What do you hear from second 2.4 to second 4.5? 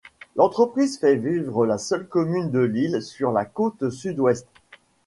de l'île, sur la côte sud-ouest.